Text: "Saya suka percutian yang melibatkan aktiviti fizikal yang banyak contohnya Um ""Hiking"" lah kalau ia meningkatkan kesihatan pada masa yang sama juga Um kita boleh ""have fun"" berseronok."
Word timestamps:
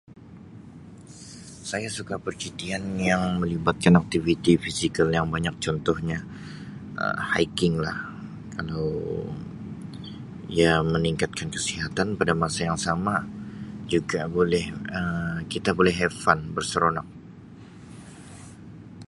"Saya 1.69 1.85
suka 1.97 2.15
percutian 2.25 2.83
yang 3.09 3.23
melibatkan 3.41 3.93
aktiviti 4.03 4.53
fizikal 4.65 5.07
yang 5.17 5.27
banyak 5.35 5.55
contohnya 5.65 6.19
Um 7.03 7.17
""Hiking"" 7.31 7.75
lah 7.85 7.97
kalau 8.57 8.89
ia 10.57 10.73
meningkatkan 10.93 11.47
kesihatan 11.55 12.07
pada 12.19 12.33
masa 12.43 12.59
yang 12.67 12.79
sama 12.87 13.15
juga 13.93 14.19
Um 14.25 15.37
kita 15.53 15.69
boleh 15.77 15.93
""have 16.01 16.15
fun"" 16.23 16.39
berseronok." 16.57 17.05